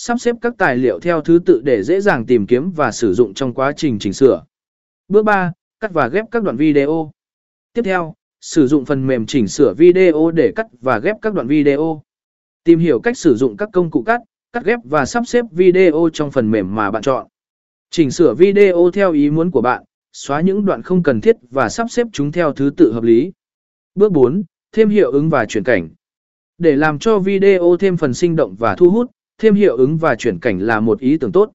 [0.00, 3.14] sắp xếp các tài liệu theo thứ tự để dễ dàng tìm kiếm và sử
[3.14, 4.44] dụng trong quá trình chỉnh sửa.
[5.08, 5.52] Bước 3.
[5.80, 7.10] Cắt và ghép các đoạn video.
[7.72, 11.46] Tiếp theo, sử dụng phần mềm chỉnh sửa video để cắt và ghép các đoạn
[11.46, 12.02] video.
[12.64, 14.20] Tìm hiểu cách sử dụng các công cụ cắt,
[14.52, 17.26] cắt ghép và sắp xếp video trong phần mềm mà bạn chọn.
[17.90, 21.68] Chỉnh sửa video theo ý muốn của bạn, xóa những đoạn không cần thiết và
[21.68, 23.32] sắp xếp chúng theo thứ tự hợp lý.
[23.94, 24.42] Bước 4.
[24.72, 25.88] Thêm hiệu ứng và chuyển cảnh.
[26.58, 30.14] Để làm cho video thêm phần sinh động và thu hút, thêm hiệu ứng và
[30.14, 31.52] chuyển cảnh là một ý tưởng tốt.